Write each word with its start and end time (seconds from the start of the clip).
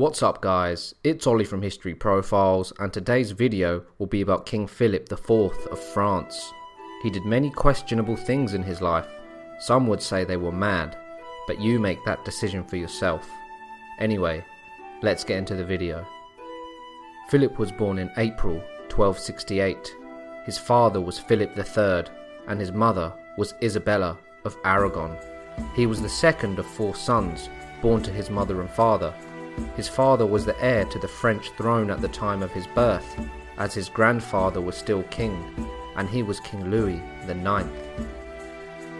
What's 0.00 0.22
up 0.22 0.40
guys, 0.40 0.94
it's 1.04 1.26
Ollie 1.26 1.44
from 1.44 1.60
History 1.60 1.94
Profiles 1.94 2.72
and 2.78 2.90
today's 2.90 3.32
video 3.32 3.84
will 3.98 4.06
be 4.06 4.22
about 4.22 4.46
King 4.46 4.66
Philip 4.66 5.12
IV 5.12 5.30
of 5.30 5.78
France. 5.78 6.54
He 7.02 7.10
did 7.10 7.26
many 7.26 7.50
questionable 7.50 8.16
things 8.16 8.54
in 8.54 8.62
his 8.62 8.80
life, 8.80 9.06
some 9.58 9.86
would 9.88 10.00
say 10.00 10.24
they 10.24 10.38
were 10.38 10.52
mad, 10.52 10.96
but 11.46 11.60
you 11.60 11.78
make 11.78 12.02
that 12.06 12.24
decision 12.24 12.64
for 12.64 12.76
yourself. 12.76 13.28
Anyway, 13.98 14.42
let's 15.02 15.22
get 15.22 15.36
into 15.36 15.54
the 15.54 15.66
video. 15.66 16.06
Philip 17.28 17.58
was 17.58 17.70
born 17.70 17.98
in 17.98 18.10
April 18.16 18.54
1268. 18.88 19.94
His 20.46 20.56
father 20.56 21.02
was 21.02 21.18
Philip 21.18 21.54
III 21.58 22.10
and 22.48 22.58
his 22.58 22.72
mother 22.72 23.12
was 23.36 23.52
Isabella 23.62 24.16
of 24.46 24.56
Aragon. 24.64 25.18
He 25.76 25.84
was 25.84 26.00
the 26.00 26.08
second 26.08 26.58
of 26.58 26.64
four 26.64 26.94
sons 26.94 27.50
born 27.82 28.02
to 28.02 28.10
his 28.10 28.30
mother 28.30 28.62
and 28.62 28.70
father 28.70 29.12
his 29.76 29.88
father 29.88 30.26
was 30.26 30.44
the 30.44 30.60
heir 30.62 30.84
to 30.86 30.98
the 30.98 31.08
French 31.08 31.50
throne 31.52 31.90
at 31.90 32.00
the 32.00 32.08
time 32.08 32.42
of 32.42 32.52
his 32.52 32.66
birth, 32.66 33.16
as 33.58 33.74
his 33.74 33.88
grandfather 33.88 34.60
was 34.60 34.76
still 34.76 35.02
king, 35.04 35.42
and 35.96 36.08
he 36.08 36.22
was 36.22 36.40
King 36.40 36.70
Louis 36.70 37.02
IX. 37.28 37.68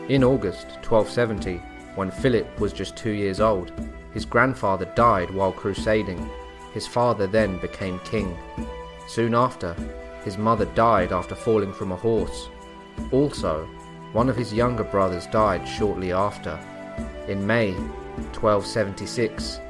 In 0.09 0.25
August 0.25 0.67
1270, 0.83 1.59
when 1.95 2.11
Philip 2.11 2.61
was 2.61 2.73
just 2.73 2.97
two 2.97 3.11
years 3.11 3.41
old, 3.41 3.73
his 4.13 4.25
grandfather 4.25 4.87
died 4.95 5.31
while 5.31 5.53
crusading. 5.53 6.29
His 6.75 6.87
father 6.87 7.27
then 7.27 7.59
became 7.59 7.99
king. 8.01 8.37
Soon 9.07 9.35
after, 9.35 9.75
his 10.25 10.37
mother 10.39 10.67
died 10.67 11.13
after 11.13 11.35
falling 11.35 11.73
from 11.73 11.93
a 11.93 11.97
horse. 11.97 12.49
Also, 13.13 13.69
one 14.13 14.29
of 14.29 14.37
his 14.37 14.53
younger 14.53 14.85
brothers 14.85 15.27
died 15.27 15.67
shortly 15.67 16.13
after. 16.13 16.59
In 17.29 17.47
May 17.47 17.73
1276, 17.73 19.61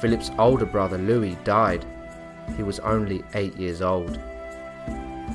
Philip's 0.00 0.30
older 0.38 0.64
brother 0.64 0.96
Louis 0.96 1.36
died. 1.44 1.84
He 2.56 2.62
was 2.62 2.80
only 2.80 3.22
eight 3.34 3.54
years 3.56 3.82
old. 3.82 4.18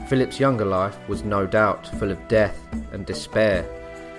Philip's 0.08 0.40
younger 0.40 0.66
life 0.66 0.98
was 1.08 1.24
no 1.24 1.46
doubt 1.46 1.88
full 2.00 2.12
of 2.12 2.28
death 2.28 2.60
and 2.92 3.06
despair. 3.06 3.64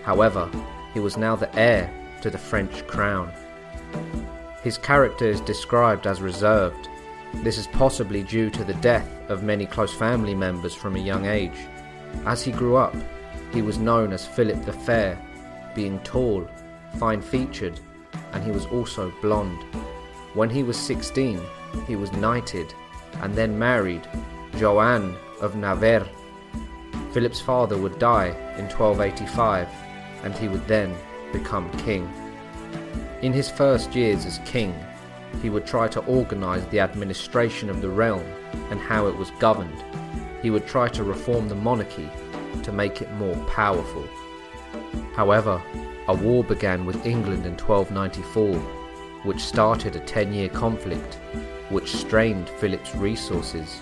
However, 0.04 0.48
he 0.94 1.00
was 1.00 1.16
now 1.16 1.34
the 1.34 1.52
heir 1.58 1.92
to 2.22 2.30
the 2.30 2.38
French 2.38 2.86
crown. 2.86 3.32
His 4.62 4.78
character 4.78 5.26
is 5.26 5.40
described 5.40 6.06
as 6.06 6.20
reserved. 6.20 6.88
This 7.34 7.58
is 7.58 7.66
possibly 7.66 8.22
due 8.22 8.48
to 8.50 8.62
the 8.62 8.74
death 8.74 9.08
of 9.28 9.42
many 9.42 9.66
close 9.66 9.92
family 9.92 10.34
members 10.34 10.74
from 10.74 10.94
a 10.94 11.00
young 11.00 11.26
age. 11.26 11.58
As 12.24 12.44
he 12.44 12.52
grew 12.52 12.76
up, 12.76 12.94
he 13.52 13.62
was 13.62 13.78
known 13.78 14.12
as 14.12 14.26
Philip 14.26 14.64
the 14.64 14.72
Fair, 14.72 15.18
being 15.74 15.98
tall, 16.00 16.46
fine 16.98 17.20
featured, 17.20 17.80
and 18.32 18.44
he 18.44 18.52
was 18.52 18.66
also 18.66 19.12
blonde. 19.20 19.64
When 20.36 20.50
he 20.50 20.62
was 20.62 20.76
16, 20.76 21.40
he 21.86 21.96
was 21.96 22.12
knighted 22.12 22.74
and 23.22 23.34
then 23.34 23.58
married 23.58 24.06
Joanne 24.58 25.16
of 25.40 25.56
Navarre. 25.56 26.06
Philip's 27.12 27.40
father 27.40 27.78
would 27.78 27.98
die 27.98 28.36
in 28.58 28.68
1285 28.68 29.66
and 30.24 30.34
he 30.34 30.48
would 30.48 30.68
then 30.68 30.94
become 31.32 31.70
king. 31.78 32.06
In 33.22 33.32
his 33.32 33.48
first 33.48 33.94
years 33.94 34.26
as 34.26 34.38
king, 34.44 34.74
he 35.40 35.48
would 35.48 35.64
try 35.64 35.88
to 35.88 36.04
organize 36.04 36.66
the 36.66 36.80
administration 36.80 37.70
of 37.70 37.80
the 37.80 37.88
realm 37.88 38.26
and 38.70 38.78
how 38.78 39.06
it 39.06 39.16
was 39.16 39.30
governed. 39.40 39.82
He 40.42 40.50
would 40.50 40.66
try 40.66 40.88
to 40.88 41.02
reform 41.02 41.48
the 41.48 41.54
monarchy 41.54 42.10
to 42.62 42.72
make 42.72 43.00
it 43.00 43.10
more 43.12 43.36
powerful. 43.46 44.04
However, 45.14 45.62
a 46.08 46.14
war 46.14 46.44
began 46.44 46.84
with 46.84 47.06
England 47.06 47.46
in 47.46 47.56
1294 47.56 48.85
which 49.26 49.40
started 49.40 49.96
a 49.96 50.00
10 50.00 50.32
year 50.32 50.48
conflict 50.48 51.18
which 51.68 51.96
strained 51.96 52.48
Philip's 52.48 52.94
resources. 52.94 53.80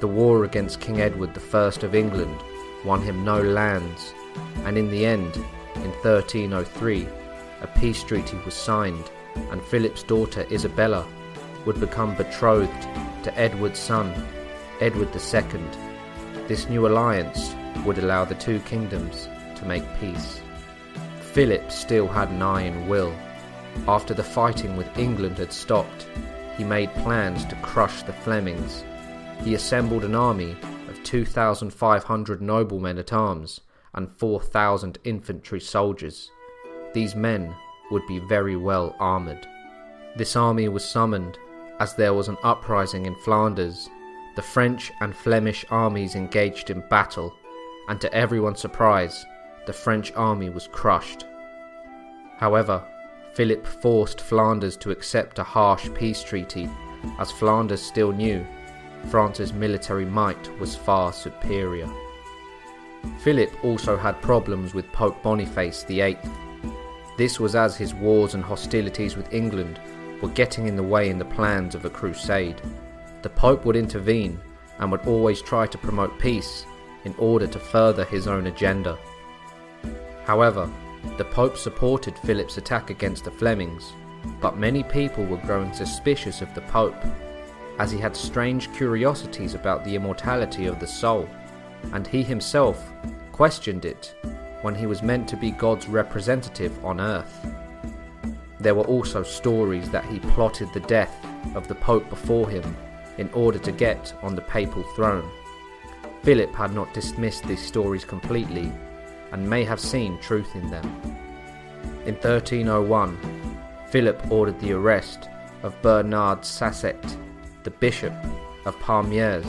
The 0.00 0.08
war 0.08 0.44
against 0.44 0.80
King 0.80 1.00
Edward 1.00 1.36
I 1.54 1.58
of 1.58 1.94
England 1.94 2.40
won 2.84 3.02
him 3.02 3.24
no 3.24 3.42
lands, 3.42 4.14
and 4.64 4.78
in 4.78 4.90
the 4.90 5.04
end, 5.04 5.36
in 5.76 5.92
1303, 6.02 7.06
a 7.60 7.66
peace 7.78 8.02
treaty 8.02 8.38
was 8.44 8.54
signed, 8.54 9.10
and 9.50 9.62
Philip's 9.62 10.02
daughter 10.02 10.46
Isabella 10.50 11.06
would 11.66 11.78
become 11.78 12.16
betrothed 12.16 12.82
to 13.24 13.38
Edward's 13.38 13.78
son, 13.78 14.12
Edward 14.80 15.14
II. 15.14 15.60
This 16.46 16.68
new 16.68 16.86
alliance 16.86 17.54
would 17.84 17.98
allow 17.98 18.24
the 18.24 18.34
two 18.34 18.60
kingdoms 18.60 19.28
to 19.56 19.66
make 19.66 19.84
peace. 20.00 20.40
Philip 21.20 21.70
still 21.70 22.08
had 22.08 22.30
an 22.30 22.42
iron 22.42 22.88
will 22.88 23.12
after 23.86 24.14
the 24.14 24.24
fighting 24.24 24.76
with 24.76 24.98
England 24.98 25.38
had 25.38 25.52
stopped, 25.52 26.06
he 26.56 26.64
made 26.64 26.92
plans 26.96 27.44
to 27.46 27.56
crush 27.56 28.02
the 28.02 28.12
Flemings. 28.12 28.84
He 29.44 29.54
assembled 29.54 30.04
an 30.04 30.14
army 30.14 30.56
of 30.88 31.02
2,500 31.04 32.42
noblemen 32.42 32.98
at 32.98 33.12
arms 33.12 33.60
and 33.94 34.10
4,000 34.10 34.98
infantry 35.04 35.60
soldiers. 35.60 36.30
These 36.92 37.14
men 37.14 37.54
would 37.90 38.06
be 38.06 38.18
very 38.18 38.56
well 38.56 38.96
armoured. 38.98 39.46
This 40.16 40.36
army 40.36 40.68
was 40.68 40.84
summoned 40.84 41.38
as 41.80 41.94
there 41.94 42.14
was 42.14 42.28
an 42.28 42.36
uprising 42.42 43.06
in 43.06 43.14
Flanders. 43.14 43.88
The 44.36 44.42
French 44.42 44.90
and 45.00 45.14
Flemish 45.14 45.64
armies 45.70 46.14
engaged 46.14 46.70
in 46.70 46.82
battle, 46.88 47.34
and 47.88 48.00
to 48.00 48.12
everyone's 48.12 48.60
surprise, 48.60 49.24
the 49.66 49.72
French 49.72 50.12
army 50.14 50.50
was 50.50 50.68
crushed. 50.68 51.24
However, 52.36 52.84
Philip 53.34 53.66
forced 53.66 54.20
Flanders 54.20 54.76
to 54.78 54.90
accept 54.90 55.38
a 55.38 55.44
harsh 55.44 55.88
peace 55.94 56.22
treaty, 56.22 56.68
as 57.18 57.30
Flanders 57.30 57.82
still 57.82 58.12
knew 58.12 58.44
France's 59.06 59.52
military 59.52 60.04
might 60.04 60.58
was 60.58 60.74
far 60.74 61.12
superior. 61.12 61.88
Philip 63.20 63.52
also 63.64 63.96
had 63.96 64.20
problems 64.20 64.74
with 64.74 64.92
Pope 64.92 65.22
Boniface 65.22 65.84
VIII. 65.84 66.18
This 67.16 67.40
was 67.40 67.54
as 67.54 67.76
his 67.76 67.94
wars 67.94 68.34
and 68.34 68.44
hostilities 68.44 69.16
with 69.16 69.32
England 69.32 69.80
were 70.20 70.28
getting 70.30 70.66
in 70.66 70.76
the 70.76 70.82
way 70.82 71.08
in 71.08 71.18
the 71.18 71.24
plans 71.24 71.74
of 71.74 71.84
a 71.84 71.90
crusade. 71.90 72.60
The 73.22 73.30
Pope 73.30 73.64
would 73.64 73.76
intervene 73.76 74.40
and 74.78 74.90
would 74.90 75.06
always 75.06 75.40
try 75.40 75.66
to 75.66 75.78
promote 75.78 76.18
peace 76.18 76.64
in 77.04 77.14
order 77.18 77.46
to 77.46 77.58
further 77.58 78.04
his 78.04 78.26
own 78.26 78.48
agenda. 78.48 78.98
However, 80.24 80.68
the 81.16 81.24
Pope 81.24 81.56
supported 81.56 82.18
Philip's 82.18 82.58
attack 82.58 82.90
against 82.90 83.24
the 83.24 83.30
Flemings, 83.30 83.92
but 84.40 84.56
many 84.56 84.82
people 84.82 85.24
were 85.24 85.36
growing 85.38 85.72
suspicious 85.72 86.42
of 86.42 86.54
the 86.54 86.60
Pope, 86.62 86.96
as 87.78 87.90
he 87.90 87.98
had 87.98 88.16
strange 88.16 88.72
curiosities 88.72 89.54
about 89.54 89.84
the 89.84 89.94
immortality 89.94 90.66
of 90.66 90.80
the 90.80 90.86
soul, 90.86 91.28
and 91.92 92.06
he 92.06 92.22
himself 92.22 92.90
questioned 93.32 93.84
it 93.84 94.14
when 94.62 94.74
he 94.74 94.86
was 94.86 95.02
meant 95.02 95.28
to 95.28 95.36
be 95.36 95.50
God's 95.50 95.88
representative 95.88 96.84
on 96.84 97.00
earth. 97.00 97.46
There 98.60 98.74
were 98.74 98.84
also 98.84 99.22
stories 99.22 99.88
that 99.90 100.04
he 100.06 100.18
plotted 100.18 100.72
the 100.72 100.80
death 100.80 101.24
of 101.54 101.68
the 101.68 101.76
Pope 101.76 102.08
before 102.10 102.48
him 102.48 102.76
in 103.16 103.30
order 103.30 103.58
to 103.58 103.72
get 103.72 104.12
on 104.22 104.34
the 104.34 104.42
papal 104.42 104.82
throne. 104.94 105.28
Philip 106.22 106.54
had 106.54 106.74
not 106.74 106.92
dismissed 106.92 107.44
these 107.44 107.64
stories 107.64 108.04
completely 108.04 108.72
and 109.32 109.48
may 109.48 109.64
have 109.64 109.80
seen 109.80 110.18
truth 110.18 110.54
in 110.54 110.70
them. 110.70 110.84
In 112.06 112.14
1301, 112.14 113.18
Philip 113.90 114.30
ordered 114.30 114.60
the 114.60 114.72
arrest 114.72 115.28
of 115.62 115.80
Bernard 115.82 116.40
Saisset, 116.40 117.16
the 117.64 117.70
bishop 117.70 118.12
of 118.64 118.76
Pamiers, 118.76 119.46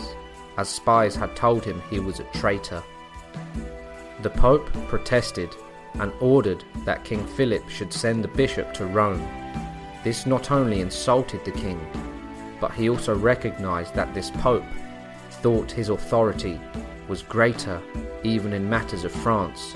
as 0.57 0.67
spies 0.69 1.15
had 1.15 1.35
told 1.35 1.63
him 1.63 1.81
he 1.89 1.99
was 1.99 2.19
a 2.19 2.31
traitor. 2.33 2.83
The 4.21 4.29
Pope 4.29 4.71
protested 4.87 5.55
and 5.95 6.11
ordered 6.19 6.63
that 6.85 7.03
King 7.03 7.25
Philip 7.25 7.69
should 7.69 7.93
send 7.93 8.23
the 8.23 8.29
bishop 8.29 8.73
to 8.73 8.85
Rome. 8.85 9.25
This 10.03 10.25
not 10.25 10.51
only 10.51 10.81
insulted 10.81 11.43
the 11.45 11.51
king, 11.51 11.79
but 12.59 12.73
he 12.73 12.89
also 12.89 13.15
recognized 13.15 13.95
that 13.95 14.13
this 14.13 14.31
Pope 14.31 14.65
thought 15.29 15.71
his 15.71 15.89
authority 15.89 16.59
was 17.09 17.23
greater 17.23 17.81
even 18.23 18.53
in 18.53 18.69
matters 18.69 19.03
of 19.03 19.11
France, 19.11 19.73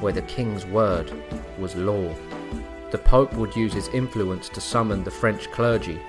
where 0.00 0.12
the 0.12 0.22
king's 0.22 0.64
word 0.64 1.12
was 1.58 1.74
law. 1.74 2.14
The 2.92 2.98
Pope 2.98 3.34
would 3.34 3.56
use 3.56 3.72
his 3.72 3.88
influence 3.88 4.48
to 4.50 4.60
summon 4.60 5.02
the 5.02 5.10
French 5.10 5.50
clergy, 5.50 6.00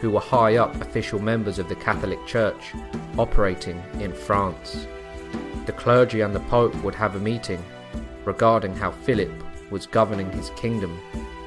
who 0.00 0.10
were 0.10 0.20
high 0.20 0.56
up 0.56 0.74
official 0.82 1.18
members 1.18 1.58
of 1.58 1.68
the 1.68 1.74
Catholic 1.74 2.24
Church 2.26 2.74
operating 3.16 3.82
in 4.00 4.12
France. 4.12 4.86
The 5.64 5.72
clergy 5.72 6.20
and 6.20 6.34
the 6.34 6.40
Pope 6.40 6.74
would 6.84 6.94
have 6.94 7.16
a 7.16 7.20
meeting 7.20 7.64
regarding 8.24 8.76
how 8.76 8.90
Philip 8.90 9.32
was 9.70 9.86
governing 9.86 10.30
his 10.32 10.50
kingdom 10.50 10.98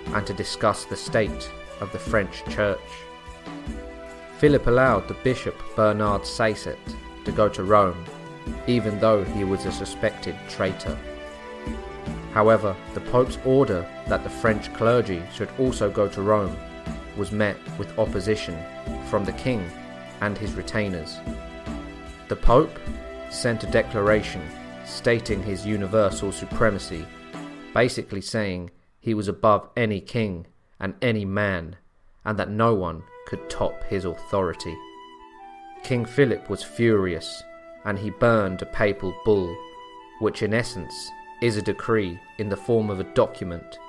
and 0.08 0.26
to 0.26 0.34
discuss 0.34 0.86
the 0.86 0.96
state 0.96 1.50
of 1.80 1.92
the 1.92 2.00
French 2.00 2.44
Church. 2.50 2.80
Philip 4.40 4.66
allowed 4.66 5.08
the 5.08 5.14
Bishop 5.14 5.56
Bernard 5.76 6.24
Saisset 6.24 6.78
to 7.26 7.32
go 7.32 7.48
to 7.48 7.64
Rome 7.64 8.04
even 8.68 9.00
though 9.00 9.24
he 9.24 9.44
was 9.44 9.66
a 9.66 9.72
suspected 9.72 10.36
traitor. 10.50 10.98
However, 12.34 12.76
the 12.94 13.02
Pope's 13.02 13.38
order 13.46 13.86
that 14.08 14.24
the 14.24 14.30
French 14.30 14.74
clergy 14.74 15.22
should 15.34 15.50
also 15.60 15.90
go 15.90 16.08
to 16.08 16.22
Rome 16.22 16.56
was 17.18 17.32
met 17.32 17.58
with 17.78 17.98
opposition 18.00 18.58
from 19.10 19.26
the 19.26 19.34
king 19.34 19.70
and 20.22 20.38
his 20.38 20.54
retainers. 20.54 21.20
The 22.30 22.36
Pope 22.36 22.80
sent 23.30 23.64
a 23.64 23.72
declaration 23.72 24.42
stating 24.86 25.44
his 25.44 25.66
universal 25.66 26.32
supremacy, 26.32 27.06
basically 27.74 28.22
saying 28.22 28.72
he 29.00 29.14
was 29.14 29.28
above 29.28 29.70
any 29.76 30.00
king 30.00 30.48
and 30.80 30.96
any 31.02 31.26
man, 31.26 31.76
and 32.24 32.38
that 32.38 32.50
no 32.50 32.74
one 32.74 33.04
could 33.28 33.50
top 33.50 33.84
his 33.86 34.06
authority. 34.06 34.76
King 35.84 36.06
Philip 36.06 36.50
was 36.50 36.64
furious, 36.64 37.44
and 37.86 37.98
he 37.98 38.10
burned 38.10 38.62
a 38.62 38.66
papal 38.68 39.14
bull, 39.26 39.56
which 40.20 40.44
in 40.44 40.54
essence 40.54 41.12
is 41.42 41.58
a 41.58 41.62
decree 41.62 42.20
in 42.38 42.50
the 42.50 42.58
form 42.58 42.90
of 42.90 43.00
a 43.00 43.14
document. 43.16 43.80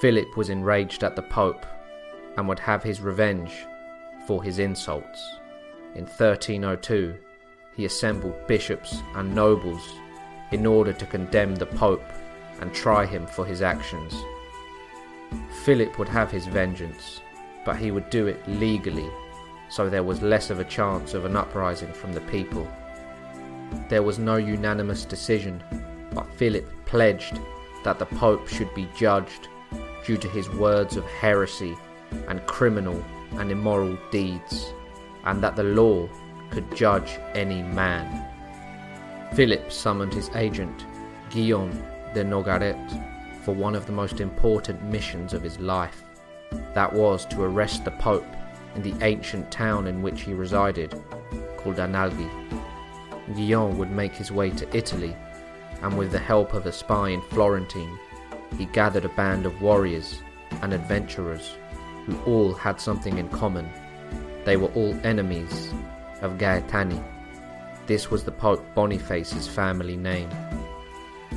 Philip 0.00 0.36
was 0.36 0.50
enraged 0.50 1.04
at 1.04 1.16
the 1.16 1.22
Pope 1.22 1.64
and 2.36 2.48
would 2.48 2.58
have 2.58 2.82
his 2.82 3.00
revenge 3.00 3.66
for 4.26 4.42
his 4.42 4.58
insults. 4.58 5.38
In 5.94 6.04
1302, 6.04 7.16
he 7.74 7.84
assembled 7.84 8.46
bishops 8.46 9.02
and 9.14 9.34
nobles 9.34 9.94
in 10.50 10.66
order 10.66 10.92
to 10.92 11.06
condemn 11.06 11.54
the 11.54 11.66
Pope 11.66 12.04
and 12.60 12.74
try 12.74 13.06
him 13.06 13.26
for 13.26 13.46
his 13.46 13.62
actions. 13.62 14.14
Philip 15.64 15.98
would 15.98 16.08
have 16.08 16.30
his 16.30 16.46
vengeance, 16.46 17.20
but 17.64 17.76
he 17.76 17.90
would 17.90 18.10
do 18.10 18.26
it 18.26 18.40
legally, 18.48 19.08
so 19.68 19.88
there 19.88 20.02
was 20.02 20.22
less 20.22 20.50
of 20.50 20.58
a 20.58 20.64
chance 20.64 21.14
of 21.14 21.24
an 21.24 21.36
uprising 21.36 21.92
from 21.92 22.12
the 22.12 22.20
people. 22.22 22.66
There 23.88 24.02
was 24.02 24.18
no 24.18 24.36
unanimous 24.36 25.04
decision, 25.04 25.62
but 26.14 26.32
Philip 26.34 26.66
pledged 26.86 27.38
that 27.84 27.98
the 27.98 28.06
Pope 28.06 28.48
should 28.48 28.74
be 28.74 28.88
judged 28.96 29.48
due 30.04 30.16
to 30.16 30.28
his 30.28 30.48
words 30.50 30.96
of 30.96 31.04
heresy 31.04 31.76
and 32.28 32.46
criminal 32.46 33.02
and 33.32 33.50
immoral 33.50 33.98
deeds, 34.10 34.72
and 35.24 35.42
that 35.42 35.56
the 35.56 35.64
law 35.64 36.08
could 36.50 36.74
judge 36.74 37.18
any 37.34 37.62
man. 37.62 38.26
Philip 39.34 39.70
summoned 39.70 40.14
his 40.14 40.30
agent, 40.34 40.86
Guillaume 41.30 41.82
de 42.14 42.24
Nogaret, 42.24 42.76
for 43.42 43.54
one 43.54 43.74
of 43.74 43.86
the 43.86 43.92
most 43.92 44.20
important 44.20 44.82
missions 44.82 45.34
of 45.34 45.42
his 45.42 45.58
life. 45.58 46.02
That 46.74 46.92
was 46.92 47.26
to 47.26 47.42
arrest 47.42 47.84
the 47.84 47.90
Pope 47.92 48.26
in 48.74 48.82
the 48.82 48.94
ancient 49.04 49.50
town 49.50 49.86
in 49.86 50.02
which 50.02 50.22
he 50.22 50.32
resided, 50.32 50.90
called 51.58 51.76
Anagni. 51.76 52.47
Guillaume 53.34 53.78
would 53.78 53.90
make 53.90 54.14
his 54.14 54.32
way 54.32 54.50
to 54.50 54.76
Italy, 54.76 55.14
and 55.82 55.96
with 55.96 56.12
the 56.12 56.18
help 56.18 56.54
of 56.54 56.66
a 56.66 56.72
spy 56.72 57.10
in 57.10 57.20
Florentine, 57.22 57.98
he 58.56 58.64
gathered 58.66 59.04
a 59.04 59.10
band 59.10 59.46
of 59.46 59.60
warriors 59.60 60.22
and 60.62 60.72
adventurers 60.72 61.56
who 62.06 62.18
all 62.24 62.54
had 62.54 62.80
something 62.80 63.18
in 63.18 63.28
common. 63.28 63.68
They 64.44 64.56
were 64.56 64.68
all 64.68 64.98
enemies 65.04 65.72
of 66.22 66.38
Gaetani. 66.38 67.02
This 67.86 68.10
was 68.10 68.24
the 68.24 68.32
Pope 68.32 68.64
Boniface's 68.74 69.46
family 69.46 69.96
name. 69.96 70.30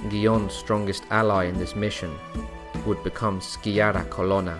Guillaume's 0.10 0.54
strongest 0.54 1.04
ally 1.12 1.46
in 1.46 1.58
this 1.58 1.76
mission 1.76 2.18
would 2.86 3.04
become 3.04 3.40
Sciarra 3.40 4.10
Colonna, 4.10 4.58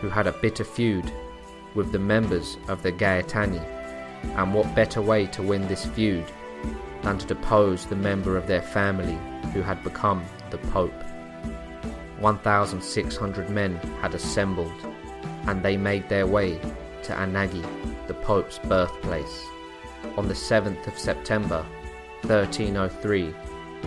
who 0.00 0.08
had 0.08 0.26
a 0.26 0.32
bitter 0.32 0.64
feud 0.64 1.10
with 1.74 1.90
the 1.90 1.98
members 1.98 2.58
of 2.68 2.82
the 2.82 2.92
Gaetani, 2.92 3.64
and 4.36 4.54
what 4.54 4.74
better 4.74 5.00
way 5.00 5.26
to 5.26 5.42
win 5.42 5.66
this 5.66 5.86
feud 5.86 6.24
than 7.02 7.18
to 7.18 7.26
depose 7.26 7.86
the 7.86 7.96
member 7.96 8.36
of 8.36 8.46
their 8.46 8.62
family 8.62 9.18
who 9.52 9.62
had 9.62 9.82
become 9.82 10.24
the 10.50 10.58
Pope. 10.58 10.92
1,600 12.18 13.50
men 13.50 13.76
had 14.00 14.14
assembled, 14.14 14.72
and 15.46 15.62
they 15.62 15.76
made 15.76 16.08
their 16.08 16.26
way 16.26 16.60
to 17.02 17.12
Anagni, 17.12 17.64
the 18.06 18.14
Pope's 18.14 18.58
birthplace. 18.58 19.42
On 20.16 20.28
the 20.28 20.34
7th 20.34 20.86
of 20.86 20.98
September, 20.98 21.64
1303, 22.22 23.34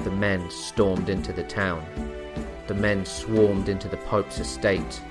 the 0.03 0.11
men 0.11 0.49
stormed 0.49 1.09
into 1.09 1.31
the 1.31 1.43
town. 1.43 1.85
The 2.67 2.73
men 2.73 3.05
swarmed 3.05 3.69
into 3.69 3.87
the 3.87 3.97
Pope's 3.97 4.39
estate 4.39 5.01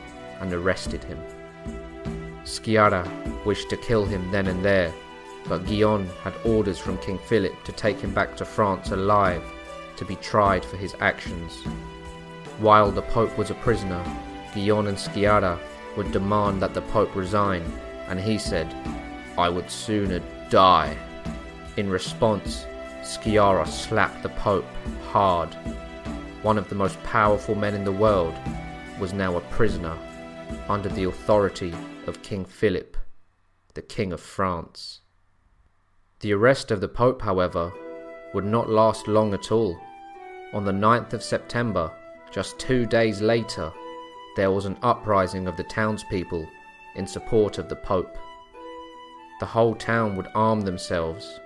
and 0.41 0.53
arrested 0.53 1.05
him. 1.05 1.19
Sciarra 2.45 3.07
wished 3.45 3.71
to 3.71 3.77
kill 3.77 4.05
him 4.05 4.31
then 4.33 4.49
and 4.49 4.65
there, 4.65 4.93
but 5.49 5.67
Guillaume 5.67 6.09
had 6.23 6.35
orders 6.45 6.79
from 6.79 6.99
King 6.99 7.19
Philip 7.19 7.65
to 7.65 7.73
take 7.73 7.99
him 7.99 8.15
back 8.15 8.37
to 8.37 8.45
France 8.45 8.91
alive 8.91 9.43
to 9.97 10.05
be 10.05 10.17
tried 10.17 10.65
for 10.65 10.77
his 10.77 10.95
actions. 11.01 11.63
While 12.59 12.91
the 12.91 13.03
Pope 13.03 13.37
was 13.37 13.51
a 13.51 13.55
prisoner, 13.55 14.03
Guillaume 14.55 14.87
and 14.87 14.99
Sciarra 14.99 15.59
would 15.97 16.13
demand 16.13 16.63
that 16.63 16.75
the 16.75 16.83
Pope 16.83 17.15
resign, 17.15 17.63
and 18.09 18.21
he 18.21 18.39
said, 18.39 18.73
I 19.39 19.49
would 19.49 19.71
sooner 19.71 20.21
die. 20.49 20.97
In 21.77 21.89
response, 21.89 22.67
Sciarra 23.03 23.67
slapped 23.67 24.23
the 24.23 24.29
Pope 24.31 24.67
hard. 25.11 25.55
One 26.43 26.59
of 26.59 26.69
the 26.69 26.75
most 26.75 27.03
powerful 27.03 27.55
men 27.55 27.75
in 27.75 27.85
the 27.85 27.93
world 27.93 28.35
was 28.99 29.13
now 29.13 29.37
a 29.37 29.41
prisoner 29.43 29.97
under 30.69 30.89
the 30.89 31.05
authority 31.05 31.75
of 32.07 32.23
King 32.23 32.45
Philip, 32.45 32.97
the 33.75 33.83
King 33.83 34.13
of 34.13 34.21
France. 34.21 35.02
The 36.23 36.33
arrest 36.33 36.71
of 36.71 36.81
the 36.81 36.87
Pope, 36.87 37.21
however, 37.21 37.73
would 38.33 38.45
not 38.45 38.71
last 38.71 39.09
long 39.09 39.35
at 39.35 39.51
all. 39.51 39.77
On 40.53 40.65
the 40.65 40.71
9th 40.71 41.15
of 41.15 41.23
September, 41.23 41.91
just 42.31 42.61
two 42.61 42.87
days 42.87 43.21
later, 43.21 43.73
there 44.37 44.53
was 44.53 44.65
an 44.65 44.79
uprising 44.83 45.49
of 45.49 45.57
the 45.57 45.65
townspeople 45.65 46.49
in 46.95 47.09
support 47.09 47.59
of 47.59 47.69
the 47.69 47.75
Pope. 47.75 48.17
The 49.41 49.47
whole 49.47 49.75
town 49.75 50.15
would 50.15 50.29
arm 50.33 50.61
themselves 50.61 51.41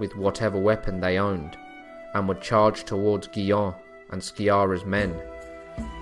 with 0.00 0.16
whatever 0.16 0.58
weapon 0.58 0.98
they 0.98 1.18
owned 1.18 1.56
and 2.14 2.26
would 2.26 2.40
charge 2.40 2.82
towards 2.82 3.28
Guillaume 3.28 3.76
and 4.10 4.20
Sciarra's 4.20 4.84
men. 4.84 5.14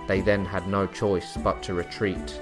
They 0.09 0.23
then 0.23 0.47
had 0.47 0.67
no 0.67 0.87
choice 0.87 1.37
but 1.37 1.63
to 1.65 1.75
retreat. 1.75 2.41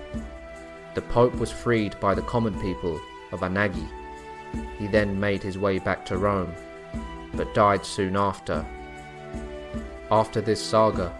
The 0.94 1.02
Pope 1.02 1.34
was 1.34 1.50
freed 1.50 1.98
by 1.98 2.14
the 2.14 2.22
common 2.22 2.54
people 2.60 3.00
of 3.32 3.40
Anagni. 3.40 3.88
He 4.78 4.86
then 4.86 5.18
made 5.18 5.42
his 5.42 5.58
way 5.58 5.78
back 5.78 6.04
to 6.06 6.18
Rome, 6.18 6.54
but 7.34 7.54
died 7.54 7.84
soon 7.84 8.16
after. 8.16 8.64
After 10.10 10.40
this 10.40 10.62
saga, 10.62 11.12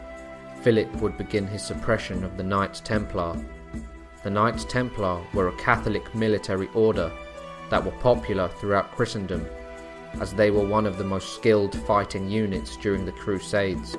Philip 0.63 0.93
would 0.97 1.17
begin 1.17 1.47
his 1.47 1.63
suppression 1.63 2.25
of 2.25 2.37
the 2.37 2.43
Knights 2.43 2.81
Templar. 2.81 3.37
The 4.23 4.31
Knights 4.31 4.65
Templar 4.65 5.21
were 5.35 5.49
a 5.49 5.57
Catholic 5.57 6.15
military 6.15 6.69
order 6.75 7.11
that 7.71 7.85
were 7.85 7.93
popular 7.93 8.49
throughout 8.49 8.93
Christendom, 8.93 9.47
as 10.21 10.33
they 10.33 10.51
were 10.51 10.67
one 10.67 10.87
of 10.87 10.99
the 10.99 11.05
most 11.05 11.35
skilled 11.35 11.75
fighting 11.87 12.29
units 12.29 12.77
during 12.77 13.05
the 13.05 13.13
Crusades. 13.13 13.97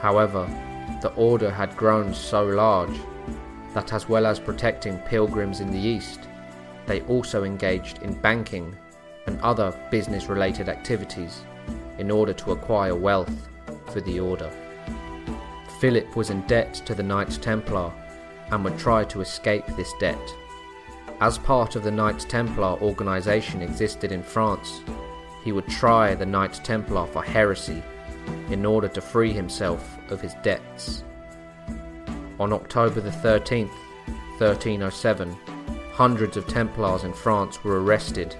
However, 0.00 0.46
the 1.02 1.12
order 1.14 1.50
had 1.50 1.76
grown 1.76 2.14
so 2.14 2.44
large 2.44 2.98
that, 3.74 3.92
as 3.92 4.08
well 4.08 4.24
as 4.24 4.38
protecting 4.38 4.96
pilgrims 4.98 5.60
in 5.60 5.70
the 5.70 5.78
East, 5.78 6.20
they 6.86 7.02
also 7.02 7.44
engaged 7.44 8.02
in 8.02 8.14
banking 8.14 8.76
and 9.26 9.40
other 9.40 9.74
business 9.90 10.26
related 10.26 10.68
activities 10.68 11.44
in 11.98 12.10
order 12.10 12.32
to 12.32 12.52
acquire 12.52 12.94
wealth 12.94 13.48
for 13.92 14.00
the 14.00 14.20
order. 14.20 14.50
Philip 15.80 16.16
was 16.16 16.30
in 16.30 16.40
debt 16.42 16.74
to 16.86 16.94
the 16.94 17.02
Knights 17.02 17.38
Templar 17.38 17.92
and 18.50 18.64
would 18.64 18.78
try 18.78 19.04
to 19.04 19.20
escape 19.20 19.66
this 19.76 19.92
debt. 19.98 20.34
As 21.20 21.38
part 21.38 21.76
of 21.76 21.82
the 21.82 21.90
Knights 21.90 22.24
Templar 22.24 22.78
organisation 22.80 23.62
existed 23.62 24.12
in 24.12 24.22
France, 24.22 24.80
he 25.42 25.52
would 25.52 25.66
try 25.68 26.14
the 26.14 26.26
Knights 26.26 26.58
Templar 26.60 27.06
for 27.06 27.22
heresy 27.22 27.82
in 28.50 28.64
order 28.64 28.88
to 28.88 29.00
free 29.00 29.32
himself 29.32 29.98
of 30.10 30.20
his 30.20 30.34
debts. 30.42 31.04
On 32.38 32.52
October 32.52 33.00
the 33.00 33.10
13th, 33.10 33.70
1307, 34.38 35.36
hundreds 35.96 36.36
of 36.36 36.46
Templars 36.46 37.04
in 37.04 37.12
France 37.14 37.64
were 37.64 37.82
arrested 37.82 38.36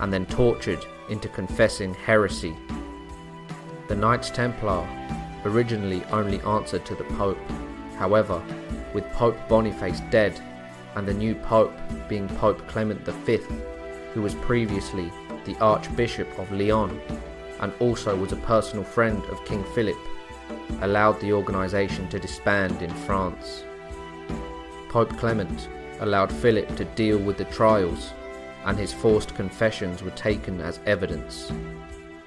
and 0.00 0.12
then 0.12 0.26
tortured 0.26 0.84
into 1.08 1.28
confessing 1.28 1.94
heresy. 1.94 2.56
The 3.86 3.94
Knights 3.94 4.30
Templar 4.30 4.84
originally 5.44 6.02
only 6.10 6.40
answered 6.40 6.84
to 6.86 6.96
the 6.96 7.04
Pope. 7.04 7.38
However, 7.98 8.42
with 8.92 9.08
Pope 9.12 9.36
Boniface 9.48 10.00
dead 10.10 10.40
and 10.96 11.06
the 11.06 11.14
new 11.14 11.36
Pope 11.36 11.72
being 12.08 12.28
Pope 12.30 12.66
Clement 12.66 13.06
V, 13.06 13.36
who 14.12 14.20
was 14.20 14.34
previously 14.34 15.12
the 15.44 15.56
Archbishop 15.60 16.36
of 16.36 16.50
Lyon 16.50 17.00
and 17.60 17.72
also 17.78 18.16
was 18.16 18.32
a 18.32 18.36
personal 18.38 18.82
friend 18.82 19.24
of 19.26 19.44
King 19.44 19.62
Philip, 19.72 19.96
allowed 20.80 21.20
the 21.20 21.32
organisation 21.32 22.08
to 22.08 22.18
disband 22.18 22.82
in 22.82 22.90
France. 22.90 23.62
Pope 24.88 25.16
Clement 25.16 25.68
allowed 26.00 26.32
Philip 26.32 26.76
to 26.76 26.84
deal 26.84 27.18
with 27.18 27.36
the 27.36 27.44
trials, 27.46 28.12
and 28.64 28.78
his 28.78 28.92
forced 28.92 29.34
confessions 29.34 30.02
were 30.02 30.10
taken 30.12 30.60
as 30.60 30.80
evidence. 30.86 31.52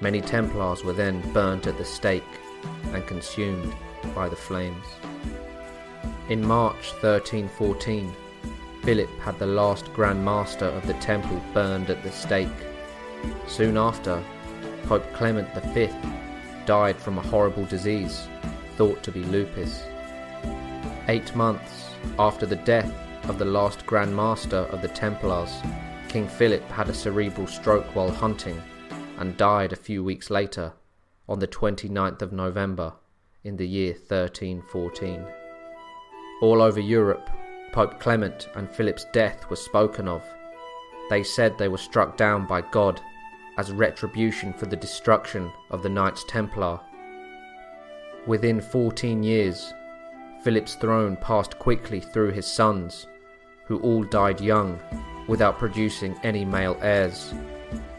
Many 0.00 0.20
Templars 0.20 0.84
were 0.84 0.92
then 0.92 1.20
burnt 1.32 1.66
at 1.66 1.78
the 1.78 1.84
stake 1.84 2.22
and 2.92 3.06
consumed 3.06 3.74
by 4.14 4.28
the 4.28 4.36
flames. 4.36 4.86
In 6.28 6.44
March 6.44 6.92
1314, 7.00 8.12
Philip 8.82 9.10
had 9.20 9.38
the 9.38 9.46
last 9.46 9.92
Grand 9.92 10.24
Master 10.24 10.64
of 10.64 10.86
the 10.86 10.94
temple 10.94 11.40
burned 11.54 11.88
at 11.88 12.02
the 12.02 12.10
stake. 12.10 12.48
Soon 13.46 13.76
after, 13.76 14.22
Pope 14.84 15.12
Clement 15.12 15.48
V 15.72 15.88
died 16.66 16.96
from 16.96 17.18
a 17.18 17.22
horrible 17.22 17.64
disease, 17.66 18.26
thought 18.76 19.02
to 19.04 19.12
be 19.12 19.22
lupus. 19.24 19.84
Eight 21.08 21.34
months 21.36 21.90
after 22.18 22.46
the 22.46 22.56
death 22.56 22.92
of 23.24 23.38
the 23.38 23.44
last 23.44 23.86
Grand 23.86 24.14
Master 24.14 24.56
of 24.56 24.82
the 24.82 24.88
Templars, 24.88 25.62
King 26.08 26.28
Philip 26.28 26.62
had 26.70 26.88
a 26.88 26.94
cerebral 26.94 27.46
stroke 27.46 27.86
while 27.94 28.10
hunting 28.10 28.60
and 29.18 29.36
died 29.36 29.72
a 29.72 29.76
few 29.76 30.02
weeks 30.02 30.30
later, 30.30 30.72
on 31.28 31.38
the 31.38 31.46
29th 31.46 32.22
of 32.22 32.32
November, 32.32 32.92
in 33.44 33.56
the 33.56 33.66
year 33.66 33.92
1314. 33.92 35.24
All 36.40 36.60
over 36.60 36.80
Europe, 36.80 37.30
Pope 37.72 38.00
Clement 38.00 38.48
and 38.56 38.70
Philip's 38.70 39.06
death 39.12 39.48
was 39.48 39.60
spoken 39.60 40.08
of. 40.08 40.22
They 41.08 41.22
said 41.22 41.56
they 41.56 41.68
were 41.68 41.78
struck 41.78 42.16
down 42.16 42.46
by 42.46 42.60
God 42.60 43.00
as 43.56 43.72
retribution 43.72 44.52
for 44.52 44.66
the 44.66 44.76
destruction 44.76 45.52
of 45.70 45.82
the 45.82 45.88
Knights 45.88 46.24
Templar. 46.24 46.80
Within 48.26 48.60
14 48.60 49.22
years, 49.22 49.72
Philip's 50.42 50.74
throne 50.74 51.16
passed 51.16 51.58
quickly 51.58 52.00
through 52.00 52.32
his 52.32 52.46
sons, 52.46 53.06
who 53.72 53.78
all 53.78 54.04
died 54.04 54.38
young 54.38 54.78
without 55.26 55.58
producing 55.58 56.14
any 56.22 56.44
male 56.44 56.76
heirs. 56.82 57.32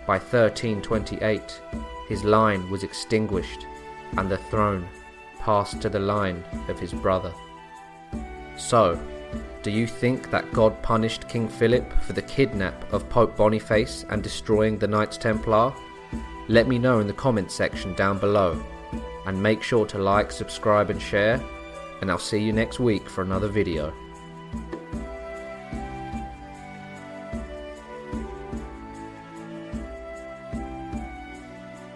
By 0.05 0.19
1328, 0.19 1.61
his 2.07 2.23
line 2.23 2.69
was 2.69 2.83
extinguished 2.83 3.65
and 4.17 4.29
the 4.29 4.37
throne 4.37 4.87
passed 5.39 5.81
to 5.81 5.89
the 5.89 5.99
line 5.99 6.43
of 6.67 6.79
his 6.79 6.93
brother. 6.93 7.33
So, 8.55 8.99
do 9.63 9.71
you 9.71 9.87
think 9.87 10.29
that 10.29 10.53
God 10.53 10.79
punished 10.83 11.27
King 11.27 11.47
Philip 11.47 11.91
for 12.03 12.13
the 12.13 12.21
kidnap 12.21 12.93
of 12.93 13.09
Pope 13.09 13.35
Boniface 13.35 14.05
and 14.09 14.21
destroying 14.21 14.77
the 14.77 14.87
Knights 14.87 15.17
Templar? 15.17 15.73
Let 16.49 16.67
me 16.67 16.77
know 16.77 16.99
in 16.99 17.07
the 17.07 17.13
comments 17.13 17.55
section 17.55 17.95
down 17.95 18.19
below. 18.19 18.63
And 19.25 19.41
make 19.41 19.63
sure 19.63 19.87
to 19.87 19.97
like, 19.97 20.31
subscribe 20.31 20.91
and 20.91 21.01
share, 21.01 21.41
and 22.01 22.11
I'll 22.11 22.19
see 22.19 22.43
you 22.43 22.53
next 22.53 22.79
week 22.79 23.09
for 23.09 23.23
another 23.23 23.47
video. 23.47 23.91